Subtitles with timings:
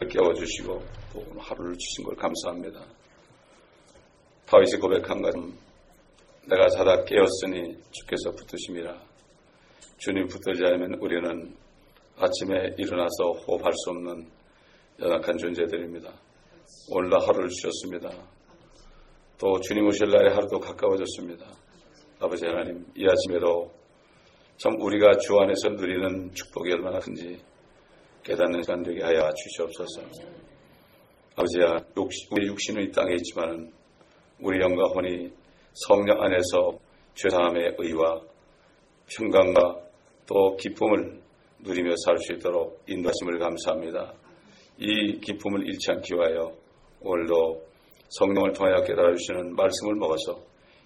[0.00, 0.82] 깨워주시고
[1.12, 2.84] 또 오늘 하루를 주신 걸 감사합니다.
[4.46, 5.54] 다윗이 고백한 것은
[6.48, 8.94] 내가 자다 깨었으니 주께서 붙드심이라
[9.98, 11.56] 주님 붙들지 않으면 우리는
[12.18, 14.30] 아침에 일어나서 호흡할 수 없는
[15.00, 16.12] 연약한 존재들입니다.
[16.90, 18.10] 오늘도 하루를 주셨습니다.
[19.38, 21.46] 또 주님 오실 날이 하루도 가까워졌습니다.
[22.20, 23.70] 아버지 하나님 이 아침에도
[24.56, 27.38] 참 우리가 주 안에서 누리는 축복이 얼마나 큰지
[28.26, 30.02] 깨닫는 시간 되게 하여 주시옵소서.
[31.36, 31.78] 아버지야,
[32.32, 33.70] 우리 육신은 이 땅에 있지만
[34.40, 35.30] 우리 영과 혼이
[35.74, 36.76] 성령 안에서
[37.14, 38.20] 죄사함의 의와
[39.16, 39.76] 평강과
[40.26, 41.20] 또 기쁨을
[41.60, 44.12] 누리며 살 수 있도록 인도하심을 감사합니다.
[44.78, 46.52] 이 기쁨을 잃지 않기 위하여
[47.02, 47.62] 오늘도
[48.08, 50.36] 성령을 통하여 깨달아 주시는 말씀을 먹어서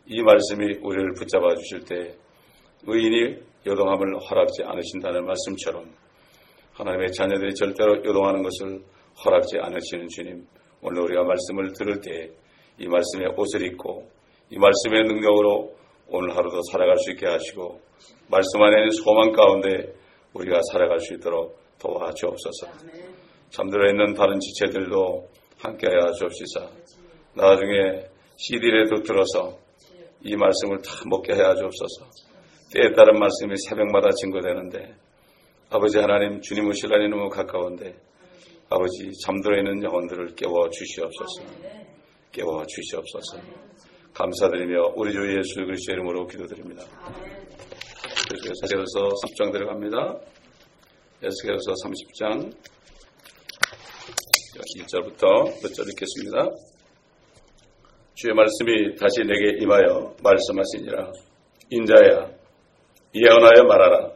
[0.06, 2.14] 이 말씀이 우리를 붙잡아 주실 때
[2.86, 5.90] 의인이 요동함을 허락지 않으신다는 말씀처럼
[6.80, 8.82] 하나님의 자녀들이 절대로 요동하는 것을
[9.24, 10.46] 허락지 않으시는 주님
[10.82, 12.40] 오늘 우리가 말씀을 들을 때
[12.80, 14.08] 이 말씀의 옷을 입고
[14.48, 15.76] 이 말씀의 능력으로
[16.08, 17.78] 오늘 하루도 살아갈 수 있게 하시고
[18.28, 19.92] 말씀 안에 있는 소망 가운데
[20.32, 22.68] 우리가 살아갈 수 있도록 도와주옵소서.
[23.50, 25.28] 잠들어 있는 다른 지체들도
[25.58, 26.70] 함께하여 주옵시사.
[27.34, 28.06] 나중에
[28.36, 29.58] CD라도 들어서
[30.22, 32.06] 이 말씀을 다 먹게 해야 주옵소서.
[32.72, 34.94] 때에 따른 말씀이 새벽마다 증거되는데
[35.70, 37.94] 아버지 하나님 주님 오실 날이 너무 가까운데
[38.68, 41.42] 아버지 잠들어 있는 영혼들을 깨워 주시옵소서.
[42.32, 43.38] 깨워 주시옵소서.
[44.12, 46.82] 감사드리며 우리 주 예수 그리스도 이름으로 기도드립니다.
[48.32, 50.18] 에스겔서 30장 들어갑니다.
[51.22, 52.52] 에스겔서 30장
[54.76, 56.50] 1절부터 몇 절 읽겠습니다.
[58.14, 61.12] 주의 말씀이 다시 내게 임하여 말씀하시니라.
[61.70, 62.30] 인자야
[63.14, 64.09] 예언하여 말하라.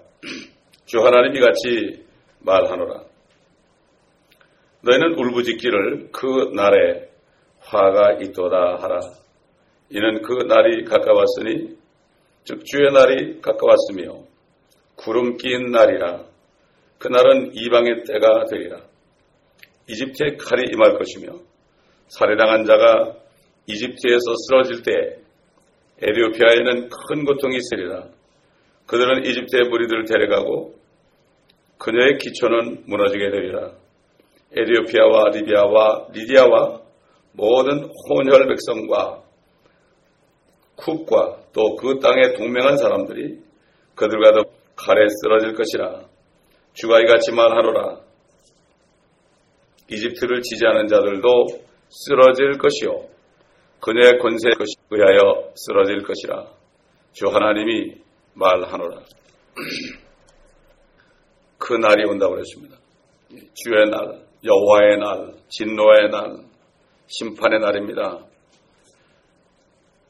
[0.95, 2.05] 주 하나님이 같이
[2.39, 3.03] 말하노라.
[4.83, 7.11] 너희는 울부짖기를 그 날에
[7.59, 9.01] 화가 있도다 하라.
[9.91, 11.77] 이는 그 날이 가까웠으니
[12.45, 14.23] 즉 주의 날이 가까웠으며
[14.95, 16.27] 구름 낀 날이라.
[16.99, 18.79] 그날은 이방의 때가 되리라.
[19.89, 21.41] 이집트의 칼이 임할 것이며
[22.07, 23.17] 살해당한 자가
[23.67, 24.93] 이집트에서 쓰러질 때
[26.03, 28.05] 에디오피아에는 큰 고통이 있으리라.
[28.87, 30.84] 그들은 이집트의 무리들을 데려가고
[31.85, 33.73] 그녀의 기초는 무너지게 되리라.
[34.57, 36.81] 에디오피아와 리비아와 리디아와
[37.33, 39.23] 모든 혼혈 백성과
[40.77, 43.39] 쿱과 또 그 땅에 동맹한 사람들이
[43.97, 44.45] 그들과도
[44.77, 46.07] 칼에 쓰러질 것이라.
[46.73, 48.01] 주가 이같이 말하노라.
[49.91, 51.47] 이집트를 지지하는 자들도
[51.91, 53.09] 쓰러질 것이요.
[53.81, 54.53] 그녀의 권세에
[54.91, 56.47] 의하여 쓰러질 것이라.
[57.13, 57.97] 주 하나님이
[58.33, 59.03] 말하노라.
[61.65, 62.77] 그 날이 온다고 그랬습니다.
[63.55, 66.45] 주의 날, 여호와의 날, 진노의 날,
[67.07, 68.19] 심판의 날입니다.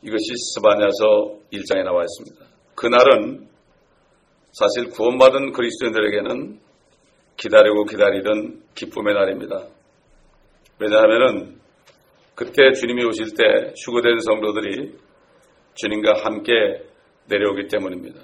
[0.03, 2.45] 이것이 스바냐서 1장에 나와 있습니다.
[2.75, 3.49] 그 날은
[4.51, 6.59] 사실 구원받은 그리스도인들에게는
[7.37, 9.69] 기다리고 기다리던 기쁨의 날입니다.
[10.81, 11.61] 왜냐하면
[12.35, 14.99] 그때 주님이 오실 때 휴거된 성도들이
[15.77, 16.53] 주님과 함께
[17.29, 18.23] 내려오기 때문입니다.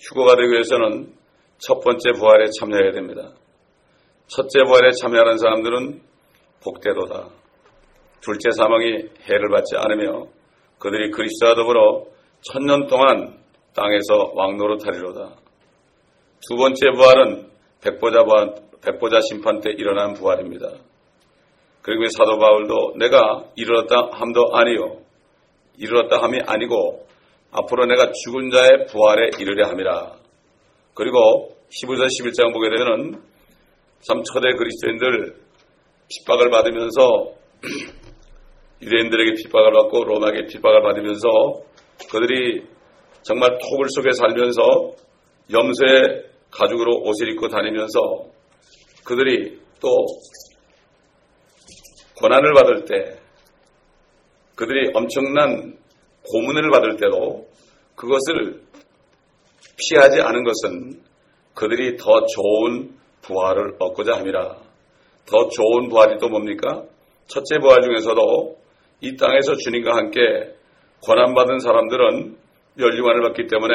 [0.00, 1.14] 휴거가 되기 위해서는
[1.58, 3.32] 첫 번째 부활에 참여해야 됩니다.
[4.26, 6.02] 첫째 부활에 참여하는 사람들은
[6.62, 7.28] 복대도다.
[8.20, 8.86] 둘째 사망이
[9.28, 10.26] 해를 받지 않으며
[10.78, 12.06] 그들이 그리스도와 더불어
[12.42, 13.38] 천년 동안
[13.74, 15.36] 땅에서 왕노릇하리로다.
[16.48, 17.50] 두 번째 부활은
[17.82, 20.70] 백보자, 부활, 백보자 심판 때 일어난 부활입니다.
[21.82, 24.98] 그리고 사도 바울도 내가 이르렀다 함도 아니요.
[25.78, 27.06] 이르렀다 함이 아니고
[27.52, 30.25] 앞으로 내가 죽은 자의 부활에 이르려 함이라.
[30.96, 33.22] 그리고 히브리서 11장 보게 되면
[34.00, 35.36] 참 초대 그리스도인들
[36.08, 37.34] 핍박을 받으면서
[38.80, 41.28] 유대인들에게 핍박을 받고 로마에게 핍박을 받으면서
[42.10, 42.64] 그들이
[43.22, 44.62] 정말 토굴 속에 살면서
[45.52, 47.98] 염소의 가죽으로 옷을 입고 다니면서
[49.04, 49.88] 그들이 또
[52.20, 53.20] 고난을 받을 때
[54.54, 55.76] 그들이 엄청난
[56.22, 57.46] 고문을 받을 때도
[57.94, 58.65] 그것을
[59.76, 61.02] 피하지 않은 것은
[61.54, 64.56] 그들이 더 좋은 부활을 얻고자 함이라.
[65.26, 66.84] 더 좋은 부활이 또 뭡니까?
[67.26, 68.58] 첫째 부활 중에서도
[69.00, 70.20] 이 땅에서 주님과 함께
[71.02, 72.36] 고난받은 사람들은
[72.78, 73.74] 연류관을 받기 때문에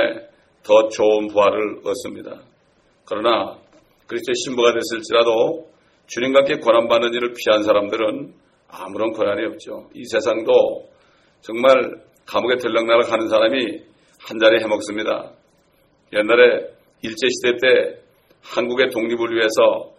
[0.63, 2.41] 더 좋은 부활을 얻습니다.
[3.05, 3.57] 그러나
[4.07, 5.69] 그리스도의 신부가 됐을지라도
[6.07, 8.33] 주님과 함께 고난받는 일을 피한 사람들은
[8.67, 9.89] 아무런 고난이 없죠.
[9.93, 10.89] 이 세상도
[11.41, 13.81] 정말 감옥에 들락날락 하는 사람이
[14.19, 15.33] 한 자리 해먹습니다.
[16.13, 16.67] 옛날에
[17.01, 18.01] 일제시대 때
[18.43, 19.93] 한국의 독립을 위해서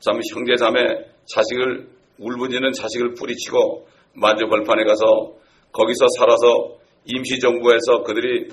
[0.00, 0.80] 참 형제 자매
[1.26, 5.34] 자식을 울부짖는 자식을 뿌리치고 만주 벌판에 가서
[5.72, 8.48] 거기서 살아서 임시정부에서 그들이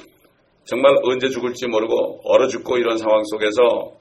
[0.65, 3.93] 정말 언제 죽을지 모르고 얼어 죽고 이런 상황 속에서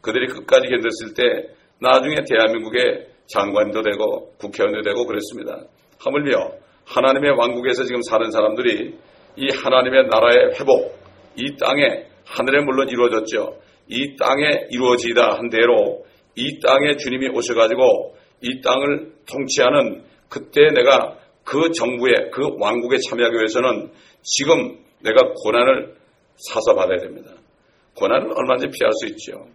[0.00, 5.64] 그들이 끝까지 견뎠을 때 나중에 대한민국의 장관도 되고 국회의원도 되고 그랬습니다.
[5.98, 6.52] 하물며
[6.86, 8.94] 하나님의 왕국에서 지금 사는 사람들이
[9.36, 10.98] 이 하나님의 나라의 회복,
[11.36, 13.58] 이 땅에 하늘에 물론 이루어졌죠.
[13.88, 16.04] 이 땅에 이루어지다 한 대로
[16.34, 23.90] 이 땅에 주님이 오셔가지고 이 땅을 통치하는 그때 내가 그 정부에 그 왕국에 참여하기 위해서는
[24.22, 25.94] 지금 내가 고난을
[26.36, 27.32] 사서 받아야 됩니다.
[27.94, 29.46] 고난은 얼마든지 피할 수 있죠.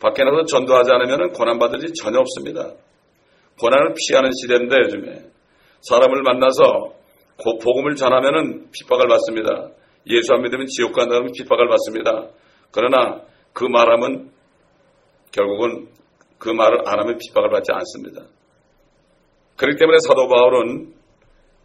[0.00, 2.72] 밖에 나가서 전도하지 않으면 고난받을 일 전혀 없습니다.
[3.60, 5.24] 고난을 피하는 시대인데 요즘에
[5.82, 6.94] 사람을 만나서
[7.62, 9.70] 복음을 전하면 핍박을 받습니다.
[10.06, 12.28] 예수 안 믿으면 지옥 간다면 핍박을 받습니다.
[12.70, 13.22] 그러나
[13.52, 14.30] 그 말하면
[15.30, 15.88] 결국은
[16.38, 18.22] 그 말을 안 하면 핍박을 받지 않습니다.
[19.56, 20.92] 그렇기 때문에 사도 바울은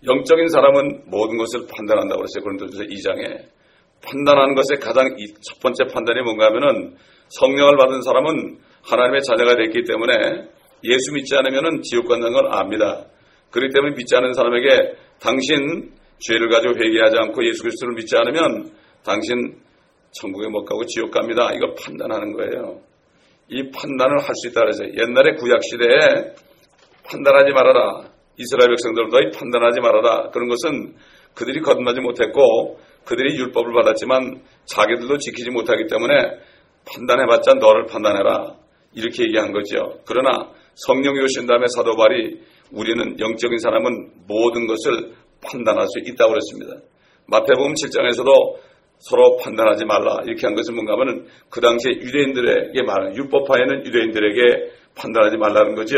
[0.06, 2.44] 영적인 사람은 모든 것을 판단한다고 그랬어요.
[2.44, 3.48] 그런도서 2장에
[4.06, 6.95] 판단하는 것의 가장 첫 번째 판단이 뭔가 하면은
[7.30, 10.13] 성령을 받은 사람은 하나님의 자녀가 됐기 때문에
[10.84, 13.06] 예수 믿지 않으면 지옥 간다는 걸 압니다.
[13.50, 18.72] 그렇기 때문에 믿지 않은 사람에게 당신 죄를 가지고 회개하지 않고 예수 그리스도를 믿지 않으면
[19.04, 19.58] 당신
[20.12, 21.52] 천국에 못 가고 지옥 갑니다.
[21.54, 22.81] 이거 판단하는 거예요.
[23.50, 26.34] 이 판단을 할 수 있다 그래서 옛날에 구약 시대에
[27.06, 28.10] 판단하지 말아라.
[28.38, 30.30] 이스라엘 백성들 너희 판단하지 말아라.
[30.31, 30.96] 그런 것은
[31.34, 36.13] 그들이 거듭나지 못했고 그들이 율법을 받았지만 자기들도 지키지 못하기 때문에
[36.92, 38.56] 판단해봤자 너를 판단해라.
[38.94, 40.00] 이렇게 얘기한 거죠.
[40.06, 42.42] 그러나 성령이 오신 다음에 사도발이
[42.72, 46.81] 우리는 영적인 사람은 모든 것을 판단할 수 있다고 그랬습니다.
[47.28, 48.57] 마태복음 7장에서도
[49.00, 55.38] 서로 판단하지 말라 이렇게 한 것은 뭔가 하면 그 당시에 유대인들에게 말하는 율법파에는 유대인들에게 판단하지
[55.38, 55.98] 말라는 거죠.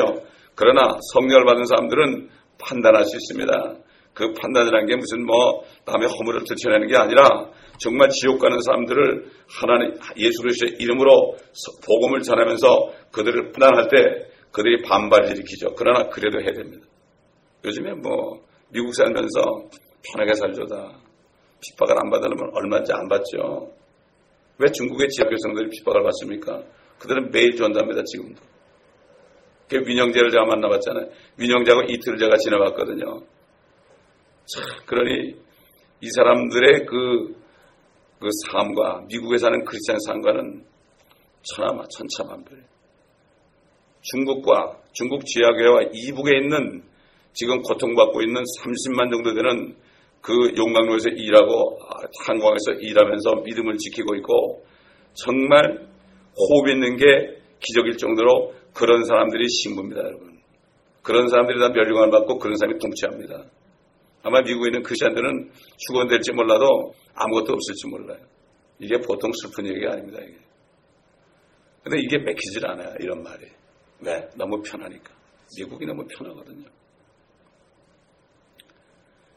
[0.55, 3.75] 그러나 성령을 받은 사람들은 판단할 수 있습니다.
[4.13, 9.93] 그 판단이라는 게 무슨 뭐 남의 허물을 들춰내는 게 아니라 정말 지옥 가는 사람들을 하나님
[10.17, 11.37] 예수 그리스도의 이름으로
[11.85, 15.75] 복음을 전하면서 그들을 판단할 때 그들이 반발을 일으키죠.
[15.77, 16.85] 그러나 그래도 해야 됩니다.
[17.63, 18.41] 요즘에 뭐
[18.71, 19.69] 미국 살면서
[20.03, 20.99] 편하게 살죠다.
[21.61, 23.73] 핍박을 안 받으려면 얼마인지 안 받죠.
[24.59, 26.63] 왜 중국의 지역 교성들이 핍박을 받습니까?
[26.99, 28.41] 그들은 매일 전답니다, 지금도.
[29.69, 31.09] 그 민영재를 제가 만나봤잖아요.
[31.37, 33.21] 민영재하고 이틀을 제가 지나봤거든요.
[34.45, 35.35] 자, 그러니
[36.01, 37.35] 이 사람들의 그,
[38.19, 40.65] 그 삶과 미국에 사는 크리스찬 삶과는
[41.43, 42.63] 천하마, 천차만별.
[44.01, 46.83] 중국과 중국 지하교회와 이북에 있는
[47.33, 49.75] 지금 고통받고 있는 30만 정도 되는
[50.21, 51.79] 그 용광로에서 일하고
[52.25, 54.65] 한광에서 일하면서 믿음을 지키고 있고
[55.13, 55.87] 정말
[56.37, 57.05] 호흡 있는 게
[57.59, 60.39] 기적일 정도로 그런 사람들이 신부입니다, 여러분.
[61.01, 63.45] 그런 사람들이 다 멸류관을 받고 그런 사람이 통치합니다.
[64.23, 68.19] 아마 미국에 있는 크리스천들은 축원될지 몰라도 아무것도 없을지 몰라요.
[68.79, 70.37] 이게 보통 슬픈 얘기가 아닙니다, 이게.
[71.83, 73.45] 근데 이게 맥히질 않아요, 이런 말이.
[74.01, 74.27] 왜?
[74.35, 75.13] 너무 편하니까.
[75.57, 76.65] 미국이 너무 편하거든요.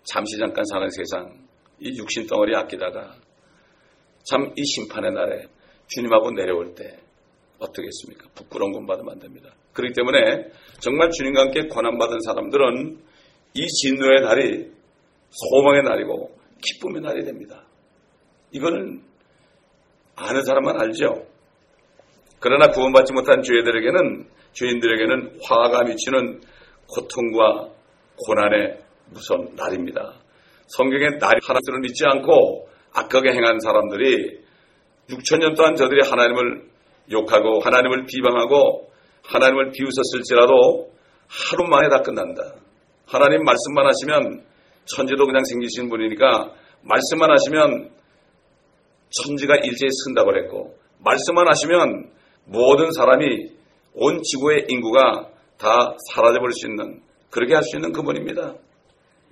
[0.04, 1.46] 잠시 잠깐 사는 세상,
[1.80, 3.14] 이 육신 덩어리 아끼다가
[4.24, 5.46] 참 이 심판의 날에
[5.88, 6.98] 주님하고 내려올 때
[7.58, 8.28] 어떻겠습니까?
[8.34, 9.50] 부끄러운 건 받으면 안 됩니다.
[9.72, 10.48] 그렇기 때문에
[10.80, 12.98] 정말 주님과 함께 권한받은 사람들은
[13.54, 14.70] 이 진노의 날이
[15.30, 17.64] 소망의 날이고 기쁨의 날이 됩니다.
[18.52, 19.02] 이거는
[20.16, 21.26] 아는 사람만 알죠.
[22.38, 26.42] 그러나 구원받지 못한 죄들에게는 죄인들에게는 화가 미치는
[26.88, 27.70] 고통과
[28.26, 28.81] 고난의
[29.12, 30.14] 무서운 날입니다.
[30.66, 34.40] 성경의 날이 하나님을 믿지 않고 악하게 행한 사람들이
[35.08, 36.70] 6천년 동안 저들이 하나님을
[37.10, 38.90] 욕하고 하나님을 비방하고
[39.24, 40.92] 하나님을 비웃었을지라도
[41.28, 42.54] 하루 만에 다 끝난다.
[43.06, 44.44] 하나님 말씀만 하시면
[44.84, 46.52] 천지도 그냥 생기시는 분이니까
[46.82, 47.90] 말씀만 하시면
[49.10, 52.10] 천지가 일제히 쓴다고 그랬고 말씀만 하시면
[52.46, 53.50] 모든 사람이
[53.94, 55.28] 온 지구의 인구가
[55.58, 58.54] 다 사라져버릴 수 있는 그렇게 할 수 있는 그분입니다.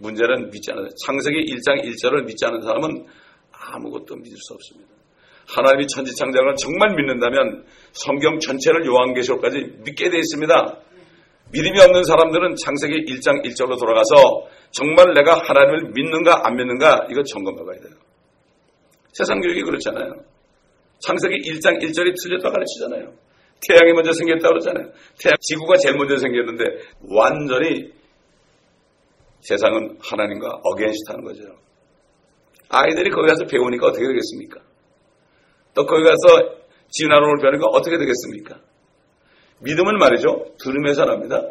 [0.01, 0.89] 문제는 믿지 않아요.
[1.07, 3.07] 창세기 1장 1절을 믿지 않는 사람은
[3.53, 4.91] 아무것도 믿을 수 없습니다.
[5.47, 10.81] 하나님이 천지창작을 정말 믿는다면 성경 전체를 요한계시록까지 믿게 되어 있습니다.
[11.53, 17.65] 믿음이 없는 사람들은 창세기 1장 1절로 돌아가서 정말 내가 하나님을 믿는가 안 믿는가 이거 점검해
[17.65, 17.95] 봐야 돼요.
[19.13, 20.15] 세상 교육이 그렇잖아요.
[21.01, 23.13] 창세기 1장 1절이 틀렸다 가르치잖아요.
[23.67, 24.87] 태양이 먼저 생겼다 그러잖아요.
[25.19, 26.65] 태양, 지구가 제일 먼저 생겼는데
[27.11, 27.91] 완전히
[29.41, 31.43] 세상은 하나님과 against 하는 거죠.
[32.69, 34.61] 아이들이 거기 가서 배우니까 어떻게 되겠습니까?
[35.75, 38.61] 또 거기 가서 진화론을 배우니까 어떻게 되겠습니까?
[39.61, 40.55] 믿음은 말이죠.
[40.63, 41.43] 들으면서 납니다.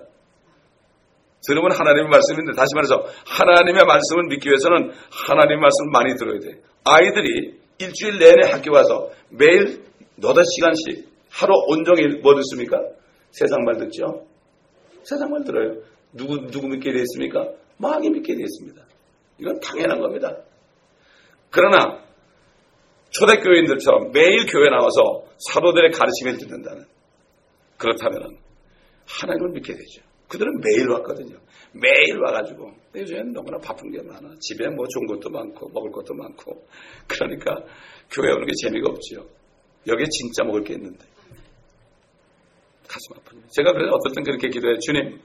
[1.45, 6.61] 들으면 하나님의 말씀인데 다시 말해서 하나님의 말씀을 믿기 위해서는 하나님의 말씀을 많이 들어야 돼.
[6.83, 9.83] 아이들이 일주일 내내 학교 와서 매일
[10.19, 12.81] 8시간씩 하루 온종일 뭐 듣습니까?
[13.31, 14.25] 세상 말 듣죠?
[15.03, 15.81] 세상 말 들어요.
[16.11, 17.47] 누구, 누구 믿게 되었습니까?
[17.79, 18.85] 마귀 믿게 되었습니다.
[19.39, 20.35] 이건 당연한 겁니다.
[21.49, 22.03] 그러나
[23.09, 26.85] 초대교인들처럼 매일 교회 나와서 사도들의 가르침을 듣는다는
[27.77, 28.37] 그렇다면
[29.07, 30.03] 하나님을 믿게 되죠.
[30.27, 31.39] 그들은 매일 왔거든요.
[31.73, 34.35] 매일 와가지고 요즘엔 너무나 바쁜 게 많아.
[34.39, 36.67] 집에 뭐 좋은 것도 많고 먹을 것도 많고
[37.07, 37.55] 그러니까
[38.11, 39.25] 교회 오는 게 재미가 없지요.
[39.87, 41.05] 여기에 진짜 먹을 게 있는데
[42.87, 43.51] 가슴 아픕니다.
[43.51, 45.19] 제가 그래서 땐 그렇게 기도해 주님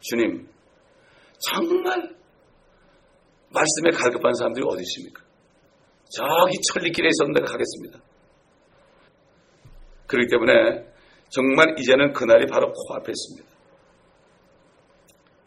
[0.00, 0.48] 주님
[1.42, 2.14] 정말
[3.50, 5.22] 말씀에 갈급한 사람들이 어디 있습니까?
[6.10, 8.00] 저기 천리길에 있었는데 가겠습니다.
[10.06, 10.86] 그렇기 때문에
[11.30, 13.48] 정말 이제는 그날이 바로 코앞에 있습니다.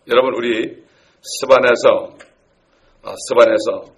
[0.07, 0.83] 여러분 우리
[1.21, 2.17] 스반에서
[3.03, 3.93] 아, 스반에서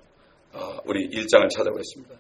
[0.53, 2.15] 아, 우리 일장을 찾아보겠습니다.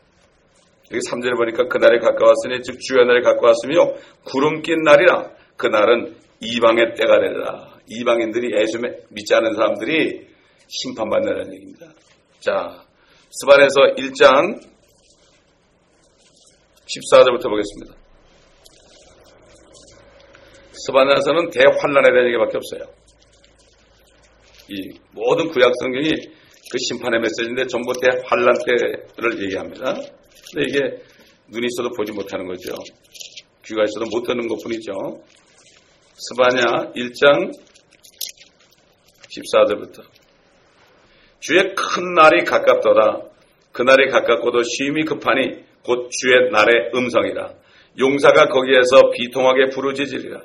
[0.91, 7.19] 여기 3절에 보니까 그날이 가까웠으니 즉 주의 날이 가까웠으며 구름 낀 날이라 그날은 이방의 때가
[7.19, 7.76] 되리라.
[7.89, 8.79] 이방인들이 예수
[9.09, 10.27] 믿지 않은 사람들이
[10.67, 11.87] 심판받는다는 얘기입니다.
[12.39, 12.83] 자,
[13.29, 14.59] 스반에서 1장
[16.85, 17.95] 14절부터 보겠습니다.
[20.71, 22.97] 스반에서는 대환란에 대한 얘기밖에 없어요.
[24.69, 29.93] 이 모든 구약 성경이 그 심판의 메시지인데 전부 대환란 때를 얘기합니다.
[29.93, 30.79] 근데 이게
[31.49, 32.73] 눈이 있어도 보지 못하는 거죠.
[33.65, 34.91] 귀가 있어도 못 듣는 것 뿐이죠.
[36.15, 37.51] 스바냐 1장
[39.41, 40.03] 14절부터
[41.39, 43.21] 주의 큰 날이 가깝더라.
[43.71, 47.51] 그날이 가깝고도 쉼이 급하니 곧 주의 날의 음성이라.
[47.99, 50.41] 용사가 거기에서 비통하게 부르짖으리라.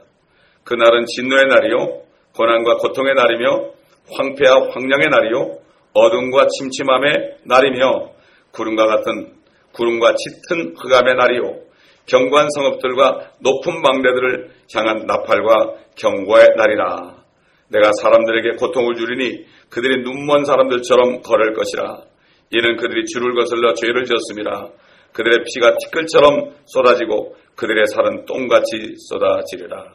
[0.64, 2.02] 그날은 진노의 날이요
[2.36, 3.72] 고난과 고통의 날이며
[4.10, 5.58] 황폐와 황량의 날이요
[5.94, 8.12] 어둠과 침침함의 날이며
[8.52, 9.34] 구름과 같은
[9.72, 11.60] 구름과 짙은 흑암의 날이요
[12.06, 17.21] 경관 성읍들과 높은 망대들을 향한 나팔과 경고의 날이라.
[17.72, 22.02] 내가 사람들에게 고통을 주리니 그들이 눈먼 사람들처럼 걸을 것이라.
[22.50, 24.68] 이는 그들이 줄을 거슬러 죄를 지었습니다.
[25.12, 29.94] 그들의 피가 티끌처럼 쏟아지고 그들의 살은 똥같이 쏟아지리라.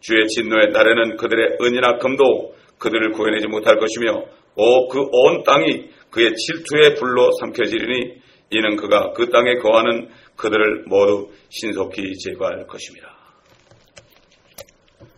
[0.00, 4.24] 주의 진노의 날에는 그들의 은이나 금도 그들을 구해내지 못할 것이며
[4.56, 12.66] 오그온 땅이 그의 질투의 불로 삼켜지리니 이는 그가 그 땅에 거하는 그들을 모두 신속히 제거할
[12.66, 13.16] 것입니다.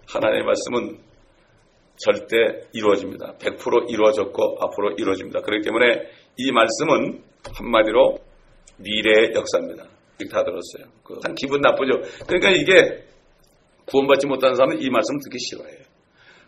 [0.06, 0.98] 하나님의 말씀은
[1.96, 3.34] 절대 이루어집니다.
[3.38, 5.40] 100% 이루어졌고 앞으로 이루어집니다.
[5.40, 6.02] 그렇기 때문에
[6.36, 7.22] 이 말씀은
[7.54, 8.18] 한마디로
[8.78, 9.84] 미래의 역사입니다.
[10.30, 10.92] 다 들었어요.
[11.02, 12.00] 그 기분 나쁘죠.
[12.26, 13.04] 그러니까 이게
[13.86, 15.84] 구원받지 못하는 사람은 이 말씀 듣기 싫어해요.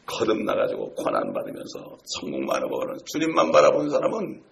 [0.06, 4.42] 거듭나가지고 고난 받으면서 성공 많아보는 주님만 바라보는 사람은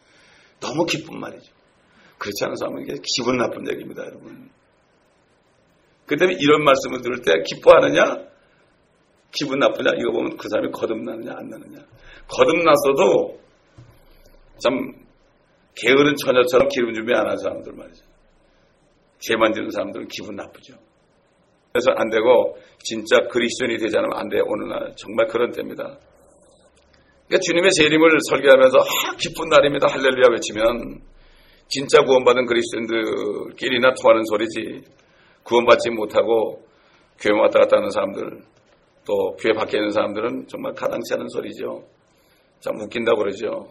[0.60, 1.52] 너무 기쁜 말이죠.
[2.18, 4.50] 그렇지 않은 사람은 이게 기분 나쁜 얘기입니다, 여러분.
[6.06, 8.33] 그 때문에 이런 말씀을 들을 때 기뻐하느냐,
[9.34, 11.78] 기분 나쁘냐, 이거 보면 그 사람이 거듭나느냐, 안 나느냐.
[12.28, 13.38] 거듭났어도
[14.62, 14.92] 참
[15.76, 18.04] 게으른 처녀처럼 기름 준비 안한 사람들 말이죠.
[19.18, 20.74] 죄만 지는 사람들은 기분 나쁘죠.
[21.72, 24.38] 그래서 안 되고 진짜 그리스도인이 되지 않으면 안 돼.
[24.40, 25.98] 오늘날 정말 그런 때입니다.
[27.26, 29.88] 그러니까 주님의 재림을 설계하면서 아, 기쁜 날입니다.
[29.88, 31.00] 할렐루야 외치면
[31.66, 34.84] 진짜 구원받은 그리스도인들끼리나 통하는 소리지.
[35.42, 36.62] 구원받지 못하고
[37.18, 38.53] 교회 왔다 갔다 하는 사람들
[39.06, 41.84] 또 교회 밖에 있는 사람들은 정말 가당치 않은 소리죠.
[42.60, 43.68] 참 웃긴다고 그러죠.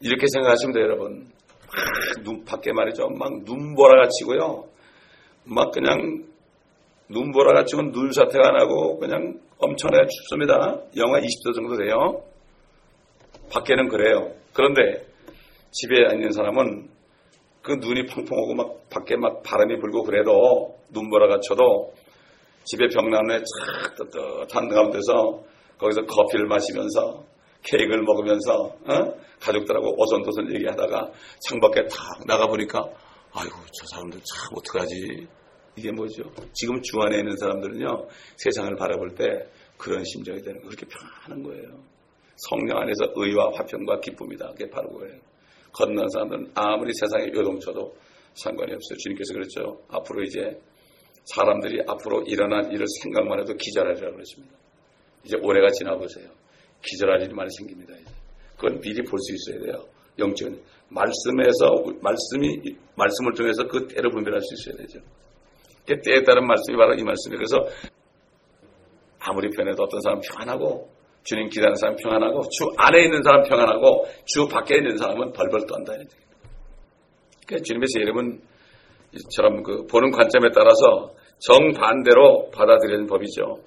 [0.00, 1.30] 이렇게 생각하시면 돼요, 여러분.
[1.66, 3.08] 막 눈, 밖에 말이죠.
[3.10, 4.64] 막 눈보라가 치고요.
[5.44, 6.24] 막 그냥
[7.08, 10.54] 눈보라가 치고 눈사태가 나고 그냥 엄청나게 춥습니다.
[10.96, 12.22] 영하 20도 정도 돼요.
[13.50, 14.32] 밖에는 그래요.
[14.52, 15.06] 그런데
[15.70, 16.88] 집에 있는 사람은
[17.62, 21.94] 그 눈이 펑펑 오고 막 밖에 막 바람이 불고 그래도 눈보라가 쳐도
[22.64, 25.42] 집에 벽난로에 착 뜨뜻한 가운데서
[25.78, 27.24] 거기서 커피를 마시면서
[27.62, 29.14] 케이크를 먹으면서 어?
[29.40, 31.10] 가족들하고 오손도손 얘기하다가
[31.48, 32.80] 창밖에 탁 나가보니까
[33.32, 35.26] 아이고 저 사람들 참 어떡하지?
[35.76, 36.22] 이게 뭐죠?
[36.52, 41.92] 지금 주 안에 있는 사람들은요 세상을 바라볼 때 그런 심정이 되는 거 그렇게 편안한 거예요.
[42.36, 44.52] 성령 안에서 의와 화평과 기쁨이다.
[44.52, 45.18] 그게 바로 그거예요.
[45.72, 47.94] 건너는 사람들은 아무리 세상에 요동쳐도
[48.34, 48.96] 상관이 없어요.
[48.98, 49.80] 주님께서 그랬죠.
[49.88, 50.60] 앞으로 이제
[51.24, 54.54] 사람들이 앞으로 일어난 일을 생각만 해도 기절하리라고 그랬습니다
[55.24, 56.28] 이제 올해가 지나보세요
[56.84, 58.10] 기절할 일이 많이 생깁니다 이제.
[58.56, 59.84] 그건 미리 볼 수 있어야 돼요.
[60.18, 65.00] 영적인 말씀에서 말씀이 말씀을 통해서 그 때를 분별할 수 있어야 되죠.
[65.86, 67.38] 때에 따른 말씀이 바로 이 말씀이에요.
[67.38, 67.66] 그래서
[69.18, 70.90] 아무리 편해도 어떤 사람은 평안하고
[71.24, 75.92] 주님 기다리는 사람 평안하고 주 안에 있는 사람 평안하고 주 밖에 있는 사람은 벌벌 떤다.
[77.46, 78.42] 그러니까 주님의 제 이름은
[79.14, 83.62] 이처럼 그 보는 관점에 따라서 정반대로 받아들이는 법이죠.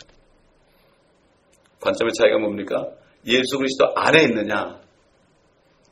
[1.82, 2.90] 관점의 차이가 뭡니까?
[3.28, 4.82] 예수 그리스도 안에 있느냐,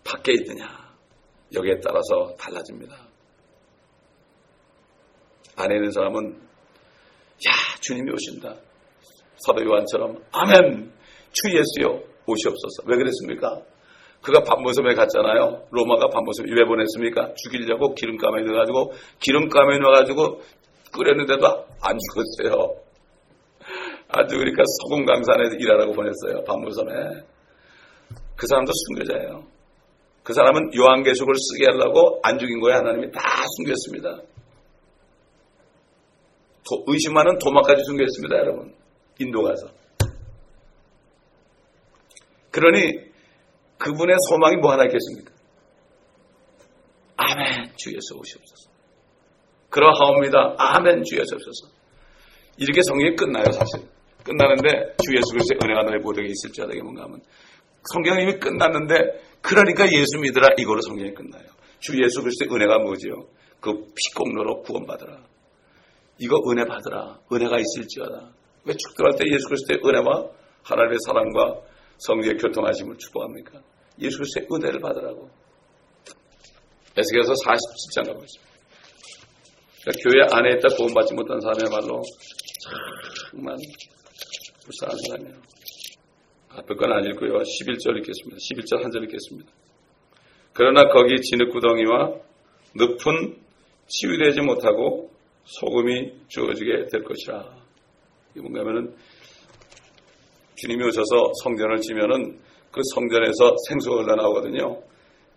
[0.04, 0.66] 밖에 있느냐,
[1.54, 2.96] 여기에 따라서 달라집니다.
[5.56, 8.56] 안에 있는 사람은, 야, 주님이 오신다.
[9.46, 10.92] 사도 요한처럼, 아멘!
[11.32, 11.90] 주 예수여,
[12.26, 12.84] 오시옵소서.
[12.86, 13.62] 왜 그랬습니까?
[14.24, 15.68] 그가 반모섬에 갔잖아요.
[15.70, 17.34] 로마가 반모섬에 왜 보냈습니까?
[17.36, 20.42] 죽이려고 기름감에 넣어가지고, 기름감에 넣어가지고
[20.94, 21.46] 끓였는데도
[21.82, 22.76] 안 죽었어요.
[24.08, 26.44] 아주 그러니까 소금강산에 일하라고 보냈어요.
[26.46, 26.94] 반모섬에.
[28.38, 29.44] 그 사람도 순교자예요.
[30.24, 32.78] 그 사람은 요한계속을 쓰게 하려고 안 죽인 거예요.
[32.78, 33.20] 하나님이 다
[33.58, 34.22] 숨겼습니다.
[36.66, 38.38] 도, 의심 많은 도마까지 숨겼습니다.
[38.38, 38.74] 여러분.
[39.20, 39.68] 인도 가서.
[42.52, 43.13] 그러니
[43.84, 45.34] 그분의 소망이 뭐 하나 있겠습니까?
[47.18, 48.72] 아멘 주 예수 오시옵소서.
[49.70, 50.56] 그러하옵니다.
[50.58, 51.74] 아멘 주 예수 오소서.
[52.58, 53.82] 이렇게 성경이 끝나요 사실.
[54.24, 57.20] 끝나는데 주 예수 그리스도의 은혜가 너의 보덕에 있을지어다 뭔가 하면
[57.92, 58.94] 성경이 이미 끝났는데
[59.42, 61.44] 그러니까 예수 믿으라 이거로 성경이 끝나요.
[61.80, 63.28] 주 예수 그리스도의 은혜가 뭐지요?
[63.60, 65.18] 그 피공로로 구원받으라.
[66.20, 67.20] 이거 은혜 받으라.
[67.32, 68.32] 은혜가 있을지어다.
[68.64, 70.30] 왜 축도할 때 예수 그리스도의 은혜와
[70.64, 71.73] 하나님의 사랑과
[72.06, 73.62] 성령의 교통하심을 축복합니까?
[74.02, 75.30] 예수 그리스도의 은혜를 받으라고.
[76.98, 78.54] 에스겔서 47장 가고 있습니다.
[79.82, 82.02] 그러니까 교회 안에 있다 구원받지 못한 사람이야말로
[83.32, 83.56] 정말
[84.64, 85.42] 불쌍한 사람이에요.
[86.50, 87.34] 앞에 건 안 읽고요.
[87.40, 88.38] 11절 읽겠습니다.
[88.38, 89.52] 11절 한 절 읽겠습니다.
[90.54, 92.14] 그러나 거기 진흙구덩이와
[92.76, 93.38] 늪은
[93.88, 95.12] 치유되지 못하고
[95.46, 97.64] 소금이 주어지게 될 것이라.
[98.36, 98.96] 이 뭔가 하면은
[100.64, 102.40] 주님이 오셔서 성전을 지면은
[102.72, 104.82] 그 성전에서 생수가 흘러나오거든요.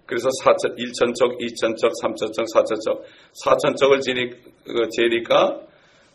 [0.07, 3.03] 그래서 4천, 1천척, 2천척, 3천척, 4천척,
[3.45, 4.31] 4천척을 지니,
[4.65, 5.61] 그, 재니까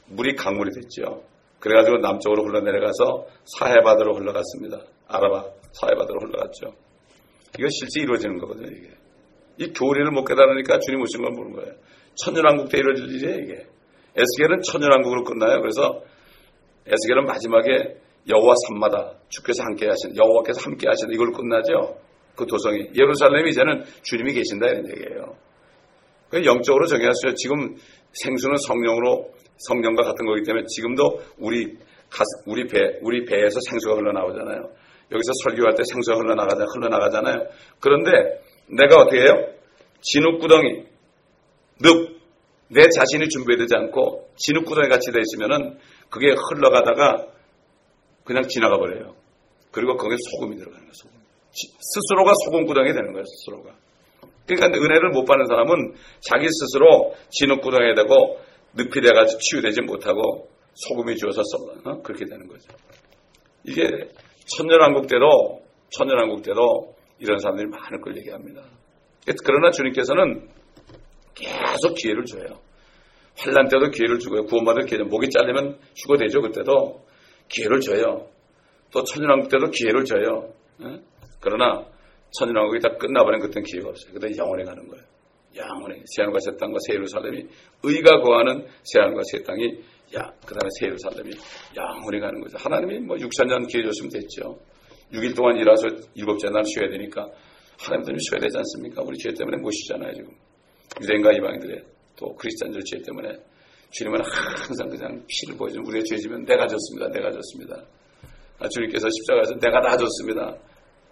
[0.08, 1.24] 물이 강물이 됐죠.
[1.60, 3.26] 그래가지고 남쪽으로 흘러내려가서
[3.58, 4.80] 사해바다로 흘러갔습니다.
[5.10, 6.74] 아라바 사해바다로 흘러갔죠.
[7.60, 8.92] 이거 실제 이루어지는 거거든요, 이게.
[9.58, 11.74] 이 교리를 못 깨달으니까 주님 오신 걸 모르는 거예요.
[12.16, 13.68] 천년왕국 때 이루어질 일이에요, 이게.
[14.16, 15.60] 에스겔은 천년왕국으로 끝나요.
[15.60, 16.02] 그래서
[16.88, 21.98] 에스겔은 마지막에 여호와 산마다 주께서 함께 하신 여호와께서 함께 하신 이걸로 끝나죠.
[22.36, 25.36] 그 도성이 예루살렘이 이제는 주님이 계신다 이런 얘기예요.
[26.46, 27.34] 영적으로 정의하셔요.
[27.36, 27.76] 지금
[28.14, 31.78] 생수는 성령으로 성령과 같은 거기 때문에 지금도 우리
[32.46, 34.70] 우리 배 우리 배에서 생수가 흘러나오잖아요.
[35.12, 37.48] 여기서 설교할 때 생수가 흘러나가자 흘러나가잖아요.
[37.80, 38.12] 그런데
[38.68, 39.48] 내가 어떻게 해요?
[40.02, 40.86] 진흙구덩이
[41.82, 42.22] 늪
[42.74, 45.78] 내 자신이 준비되지 않고 진흙구덩이 같이 돼 있으면은
[46.10, 47.28] 그게 흘러가다가
[48.24, 49.16] 그냥 지나가 버려요.
[49.72, 50.92] 그리고 거기에 소금이 들어가는 거예요.
[50.94, 51.22] 소금.
[51.52, 53.26] 스스로가 소금구덩이 되는 거예요.
[53.26, 53.76] 스스로가.
[54.46, 58.40] 그러니까 은혜를 못 받는 사람은 자기 스스로 진흙구덩이에 되고
[58.74, 61.92] 늪이 돼가지고 치유되지 못하고 소금이 주어서 썩어.
[61.92, 62.02] 어?
[62.02, 62.68] 그렇게 되는 거죠.
[63.66, 63.88] 이게
[64.58, 68.64] 천년왕국 때도 천년왕국 때도 이런 사람들이 많을 걸 얘기합니다.
[69.46, 70.50] 그러나 주님께서는
[71.36, 72.60] 계속 기회를 줘요.
[73.38, 74.46] 환란 때도 기회를 주고요.
[74.46, 76.42] 구원받을 기회 목이 잘리면 휴거되죠.
[76.42, 77.06] 그때도
[77.52, 78.28] 기회를 줘요.
[78.92, 80.54] 또 천년왕국 때도 기회를 줘요.
[80.84, 81.02] 예?
[81.40, 81.86] 그러나
[82.38, 84.14] 천년왕국이 다 끝나버린 그때는 기회가 없어요.
[84.14, 85.04] 그때 영원히 가는 거예요.
[85.56, 87.46] 영원히 새하늘과 새 땅과 새 예루살렘이
[87.84, 89.80] 의가 거하는 새하늘과 새 땅이
[90.16, 91.32] 야, 그 다음에 새 예루살렘이
[91.76, 92.58] 영원히 가는 거죠.
[92.58, 94.60] 하나님이 뭐 6천 년 기회 줬으면 됐죠.
[95.12, 97.28] 6일 동안 일하서 일곱째 날 쉬어야 되니까
[97.80, 99.02] 하나님도 쉬어야 되지 않습니까?
[99.02, 100.32] 우리 죄 때문에 못 쉬잖아요, 지금.
[101.02, 101.84] 유대인과 이방인들의
[102.18, 103.36] 또 크리스찬들 죄 때문에
[103.92, 107.08] 주님은 항상 그냥 피를 보여주는 우리의 죄지면 내가 졌습니다.
[107.10, 107.76] 내가 졌습니다.
[108.60, 110.56] 아, 주님께서 십자가에서 내가 다 졌습니다.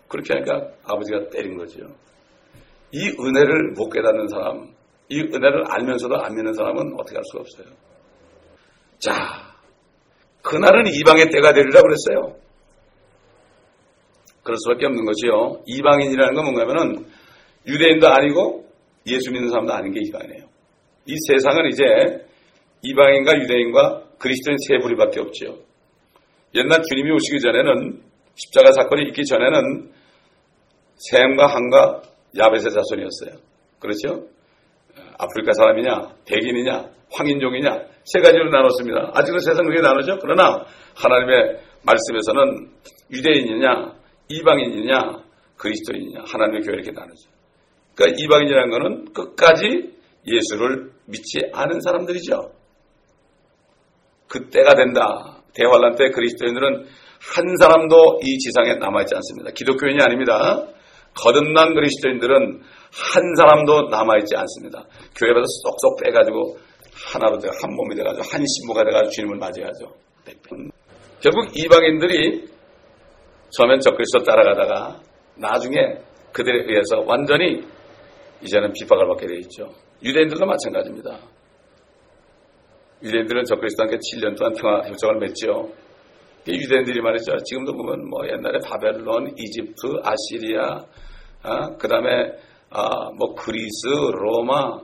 [0.08, 1.80] 그렇게 하니까 아버지가 때린 거죠.
[2.92, 4.74] 이 은혜를 못 깨닫는 사람,
[5.10, 7.76] 이 은혜를 알면서도 안 믿는 사람은 어떻게 할 수가 없어요.
[9.00, 9.14] 자,
[10.42, 12.40] 그날은 이방의 때가 되리라 그랬어요.
[14.44, 15.62] 그럴 수밖에 없는 거지요.
[15.66, 17.06] 이방인이라는 건 뭔가면은
[17.68, 18.68] 유대인도 아니고
[19.06, 20.46] 예수 믿는 사람도 아닌 게 이방이에요.
[21.06, 22.29] 이 세상은 이제
[22.82, 25.58] 이방인과 유대인과 그리스도인 세 부류밖에 없지요.
[26.56, 28.02] 옛날 주님이 오시기 전에는
[28.36, 29.92] 십자가 사건이 있기 전에는
[31.12, 32.02] 샘과 함과
[32.38, 33.42] 야벳의 자손이었어요.
[33.80, 34.28] 그렇죠?
[35.18, 39.12] 아프리카 사람이냐, 백인이냐, 황인종이냐 세 가지로 나눴습니다.
[39.14, 40.20] 아직도 세상 그게 나누죠.
[40.22, 40.66] 그러나
[40.96, 42.72] 하나님의 말씀에서는
[43.12, 43.94] 유대인이냐,
[44.30, 45.24] 이방인이냐,
[45.58, 47.30] 그리스도인이냐 하나님의 교회 이렇게 나누죠.
[47.96, 49.94] 그러니까 이방인이라는 것은 끝까지
[50.26, 52.59] 예수를 믿지 않은 사람들이죠.
[54.30, 55.42] 그때가 된다.
[55.54, 59.52] 대환란 때 그리스도인들은 한 사람도 이 지상에 남아있지 않습니다.
[59.52, 60.66] 기독교인이 아닙니다.
[61.16, 64.86] 거듭난 그리스도인들은 한 사람도 남아있지 않습니다.
[65.18, 66.58] 교회에서 쏙쏙 빼가지고
[67.12, 69.94] 하나로 돼가 한 몸이 돼가지고 한 신부가 돼가지고 주님을 맞이하죠.
[71.22, 72.48] 결국 이방인들이
[73.58, 75.02] 처음엔 적그리스도 따라가다가
[75.36, 75.98] 나중에
[76.32, 77.64] 그들에 의해서 완전히
[78.42, 79.70] 이제는 비박을 받게 되어 있죠.
[80.04, 81.20] 유대인들도 마찬가지입니다.
[83.02, 85.72] 유대인들은 적그리스도와 함께 7년 동안 평화 협정을 맺죠.
[86.48, 87.38] 유대인들이 말이죠.
[87.46, 90.84] 지금도 보면 뭐 옛날에 바벨론, 이집트, 아시리아,
[91.44, 92.34] 아, 그 다음에
[92.72, 94.80] 아, 뭐 그리스, 로마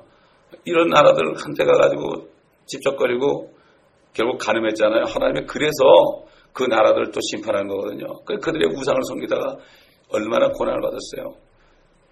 [0.64, 2.28] 이런 나라들 한테 가가지고
[2.66, 3.54] 집적거리고
[4.14, 5.04] 결국 가늠했잖아요.
[5.08, 5.84] 하나님의 그래서
[6.54, 8.08] 그 나라들을 또 심판한 거거든요.
[8.26, 9.58] 그 그들의 우상을 섬기다가
[10.10, 11.36] 얼마나 고난을 받았어요.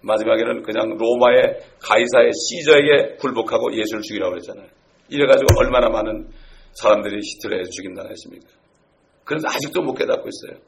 [0.02, 4.66] 마지막에는 그냥 로마의 가이사의 시저에게 굴복하고 예수를 죽이라고 그랬잖아요.
[5.14, 6.28] 이래가지고 얼마나 많은
[6.72, 8.46] 사람들이 히틀러에 죽인다고 했습니까?
[9.24, 10.60] 그래서 아직도 못 깨닫고 있어요.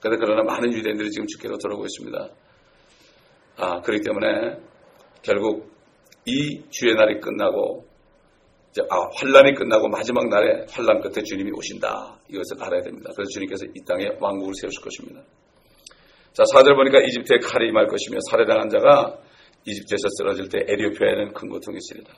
[0.00, 2.28] 그런데 그러나 많은 유대인들이 지금 죽기로 들어오고 있습니다.
[3.56, 4.58] 아, 그렇기 때문에
[5.22, 5.72] 결국
[6.26, 7.86] 이 주의 날이 끝나고
[8.90, 12.18] 아, 환란이 끝나고 마지막 날에 환란 끝에 주님이 오신다.
[12.28, 13.10] 이것을 알아야 됩니다.
[13.14, 15.22] 그래서 주님께서 이 땅에 왕국을 세우실 것입니다.
[16.32, 19.16] 자, 사절 보니까 이집트에 칼이 임할 것이며 살해당한 자가
[19.64, 22.12] 이집트에서 쓰러질 때 에리오피아에는 큰 고통이 있으리다.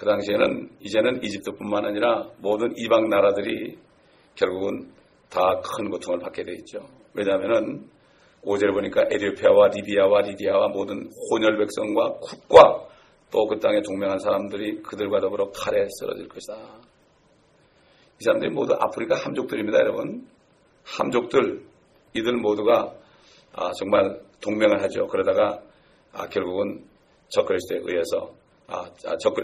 [0.00, 3.76] 그 당시에는 이제는 이집트뿐만 아니라 모든 이방 나라들이
[4.34, 4.90] 결국은
[5.28, 6.88] 다 큰 고통을 받게 되어 있죠.
[7.12, 7.86] 왜냐하면은
[8.42, 12.88] 오절를 보니까 에리오피아와 리비아와 리디아와 모든 혼혈 백성과 국과
[13.30, 16.54] 또 그 땅에 동맹한 사람들이 그들과 더불어 칼에 쓰러질 것이다.
[18.20, 20.26] 이 사람들이 모두 아프리카 함족들입니다, 여러분.
[20.82, 21.62] 함족들,
[22.14, 22.94] 이들 모두가
[23.52, 25.06] 아, 정말 동맹을 하죠.
[25.08, 25.60] 그러다가
[26.14, 26.86] 아, 결국은
[27.28, 28.39] 적그리스도에 의해서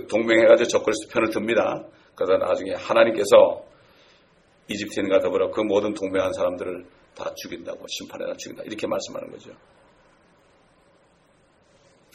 [0.09, 1.85] 동맹해가지고 적그리스도 편을 듭니다.
[2.15, 3.65] 그러다 나중에 하나님께서
[4.69, 6.85] 이집트인과 더불어 그 모든 동맹한 사람들을
[7.15, 9.51] 다 죽인다고 심판해다 죽인다 이렇게 말씀하는 거죠.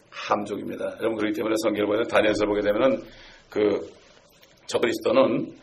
[0.10, 0.98] 함족입니다.
[1.00, 3.04] 여러분 그렇기 때문에 성경을 보면 다니엘서 보게 되면은
[3.50, 3.90] 그
[4.68, 5.56] 저그리스도는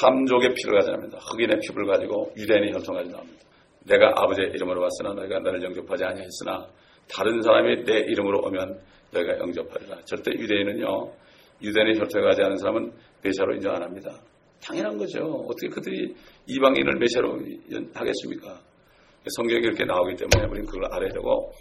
[0.00, 1.18] 함족의 피를 가지고 납니다.
[1.30, 3.44] 흑인의 피를 가지고 유대인의 혈통을 가지고 나옵니다.
[3.84, 6.66] 내가 아버지의 이름으로 왔으나 너희가 나를 영접하지 아니하였으나
[7.08, 8.80] 다른 사람이 내 이름으로 오면
[9.12, 10.00] 너희가 영접하리라.
[10.04, 11.12] 절대 유대인은요.
[11.62, 12.92] 유대인의 혈통을 가지 않은 사람은
[13.22, 14.20] 배샤로 인정 안 합니다.
[14.62, 15.20] 당연한 거죠.
[15.48, 16.14] 어떻게 그들이
[16.46, 17.38] 이방인을 메시아로
[17.94, 18.60] 하겠습니까?
[19.28, 21.52] 성경이 그렇게 나오기 때문에 우리는 그걸 알아야 되고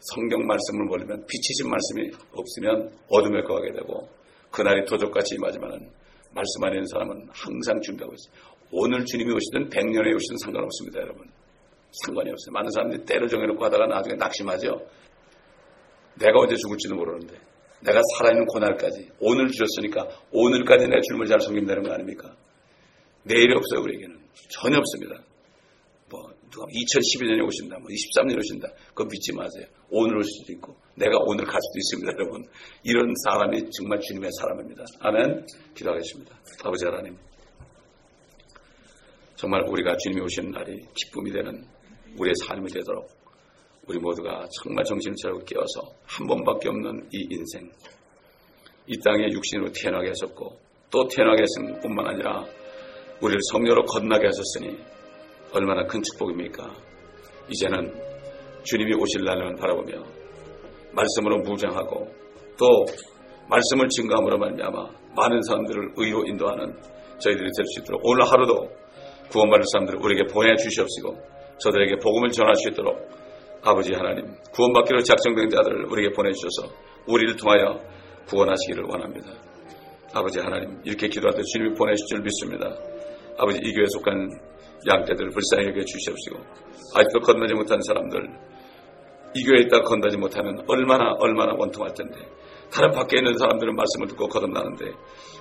[0.00, 4.08] 성경 말씀을 모르면 빛이신 말씀이 없으면 어둠에 거하게 되고
[4.50, 5.90] 그날이 도적같이 임하지만은
[6.34, 8.50] 말씀 안에 있는 사람은 항상 준비하고 있어요.
[8.72, 11.26] 오늘 주님이 오시든 백년에 오시든 상관없습니다, 여러분.
[11.92, 12.52] 상관이 없어요.
[12.52, 14.86] 많은 사람들이 때를 정해놓고 하다가 나중에 낙심하죠.
[16.14, 17.34] 내가 언제 죽을지도 모르는데
[17.80, 22.34] 내가 살아있는 고날까지 오늘 주셨으니까 오늘까지 내 주님을 잘 섬긴다는 거 아닙니까?
[23.22, 24.18] 내일이 없어요, 우리에게는.
[24.48, 25.22] 전혀 없습니다.
[26.10, 28.68] 뭐, 누가 2012년에 오신다, 뭐 23년에 오신다.
[28.88, 29.66] 그거 믿지 마세요.
[29.90, 32.44] 오늘 올 수도 있고, 내가 오늘 갈 수도 있습니다, 여러분.
[32.82, 34.84] 이런 사람이 정말 주님의 사람입니다.
[35.00, 35.46] 아멘.
[35.74, 36.36] 기도하겠습니다.
[36.64, 37.16] 아버지 하나님.
[39.36, 41.64] 정말 우리가 주님이 오시는 날이 기쁨이 되는
[42.18, 43.08] 우리의 삶이 되도록
[43.86, 47.70] 우리 모두가 정말 정신을 차리고 깨어서 한 번밖에 없는 이 인생
[48.86, 50.58] 이 땅에 육신으로 태어나게 하셨고
[50.90, 52.44] 또 태어나게 하신 뿐만 아니라
[53.20, 54.78] 우리를 성녀로 건나게 하셨으니
[55.52, 56.72] 얼마나 큰 축복입니까?
[57.48, 57.92] 이제는
[58.62, 60.02] 주님이 오실 날만 바라보며
[60.92, 62.08] 말씀으로 무장하고
[62.56, 62.84] 또
[63.48, 66.72] 말씀을 증거함으로 말미암아 많은 사람들을 의로 인도하는
[67.18, 68.70] 저희들이 될 수 있도록 오늘 하루도
[69.30, 72.96] 구원받을 사람들을 우리에게 보내주시옵시고 저들에게 복음을 전할 수 있도록
[73.62, 76.72] 아버지 하나님 구원받기로 작정된 자들을 우리에게 보내주셔서
[77.06, 77.78] 우리를 통하여
[78.26, 79.32] 구원하시기를 원합니다.
[80.14, 82.66] 아버지 하나님 이렇게 기도할 때 주님이 보내실 줄 믿습니다.
[83.38, 84.30] 아버지 이 교회에 속한
[84.88, 86.38] 양떼들을 불쌍히 여겨 주시옵시고
[86.94, 88.28] 아직도 건너지 못한 사람들
[89.34, 92.18] 이 교회에 있다 건너지 못하면 얼마나 얼마나 원통할 텐데
[92.72, 94.86] 다른 밖에 있는 사람들은 말씀을 듣고 거듭나는데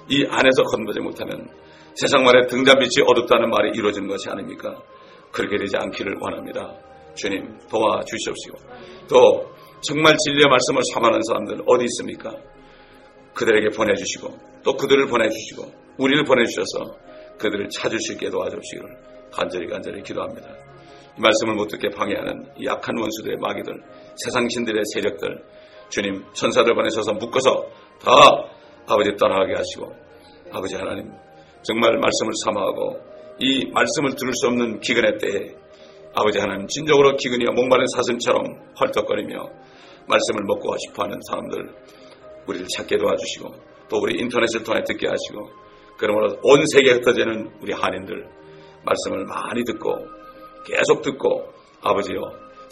[0.10, 1.47] 이 안에서 건너지 못하면
[1.95, 4.82] 세상 말에 등잔빛이 어둡다는 말이 이루어지는 것이 아닙니까?
[5.32, 6.76] 그렇게 되지 않기를 원합니다.
[7.15, 8.58] 주님 도와주시옵시고
[9.10, 9.50] 또
[9.82, 12.36] 정말 진리의 말씀을 삼하는 사람들 어디 있습니까?
[13.34, 15.63] 그들에게 보내주시고 또 그들을 보내주시고
[15.98, 16.98] 우리를 보내주셔서
[17.38, 20.50] 그들을 찾을 수 있게 도와주시기를 간절히 간절히 기도합니다.
[21.18, 23.74] 이 말씀을 못 듣게 방해하는 약한 원수들의 마귀들,
[24.15, 25.44] 세상 신들의 세력들,
[25.89, 27.68] 주님 천사들 보내셔서 묶어서
[28.02, 28.12] 다
[28.88, 29.94] 아버지 떠나가게 하시고
[30.52, 31.12] 아버지 하나님
[31.62, 33.00] 정말 말씀을 삼아하고
[33.39, 35.56] 이 말씀을 들을 수 없는 기근의 때에
[36.13, 38.45] 아버지 하나님 진정으로 기근이여 목마른 사슴처럼
[38.80, 39.49] 헐떡거리며
[40.08, 41.69] 말씀을 먹고 싶어하는 사람들
[42.47, 43.49] 우리를 찾게 도와주시고
[43.89, 45.49] 또 우리 인터넷을 통해 듣게 하시고
[45.97, 48.28] 그러므로 온 세계에 흩어지는 우리 한인들
[48.84, 49.95] 말씀을 많이 듣고
[50.65, 51.45] 계속 듣고
[51.82, 52.21] 아버지여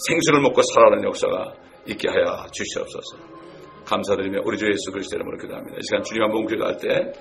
[0.07, 1.53] 생수를 먹고 살아가는 역사가
[1.87, 3.17] 있게 하여 주시옵소서.
[3.85, 5.77] 감사드리며 우리 주 예수 그리스도 이름으로 기도합니다.
[5.77, 7.13] 이 시간 주님 한번 기도할 때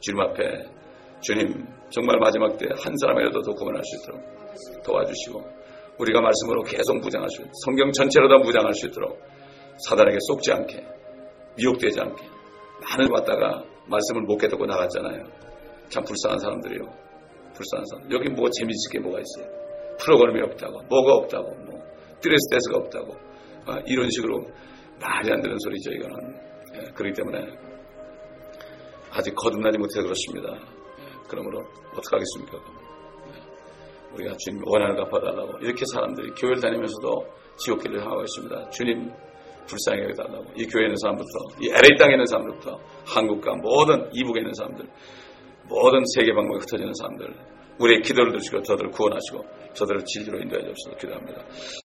[0.00, 0.81] 주님 앞에
[1.22, 5.42] 주님 정말 마지막 때 한 사람이라도 더 구원할 수 있도록 도와주시고
[5.98, 9.18] 우리가 말씀으로 계속 무장할 수 있도록 성경 전체로 다 무장할 수 있도록
[9.88, 10.84] 사단에게 속지 않게
[11.56, 12.24] 미혹되지 않게
[12.82, 15.24] 많은 왔다가 말씀을 못 깨닫고 나갔잖아요.
[15.88, 16.82] 참 불쌍한 사람들이요.
[17.54, 18.10] 불쌍한 사람.
[18.10, 19.52] 여기 뭐 재미있을 게 뭐가 있어요.
[19.98, 21.80] 프로그램이 없다고, 뭐가 없다고, 뭐
[22.20, 23.14] 드레스 데스가 없다고
[23.66, 24.46] 아, 이런 식으로
[25.00, 26.40] 말이 안 되는 소리죠 이거는.
[26.74, 27.46] 예, 그렇기 때문에
[29.10, 30.58] 아직 거듭나지 못해서 그렇습니다.
[31.32, 31.64] 예, 그러므로
[31.96, 32.58] 어떡하겠습니까?
[32.58, 38.70] 예, 우리가 주님 원한을 갚아달라고 이렇게 사람들이 교회를 다니면서도 지옥길을 향하고 있습니다.
[38.70, 39.10] 주님
[39.66, 41.28] 불쌍히 여겨달라고 이 교회에 있는 사람부터
[41.60, 44.86] 이 LA 땅에 있는 사람부터 한국과 모든 이북에 있는 사람들
[45.68, 47.34] 모든 세계 방법에 흩어지는 사람들
[47.78, 51.42] 우리의 기도를 들으시고 저들을 구원하시고 저들을 진리로 인도해 주옵소서 기도합니다.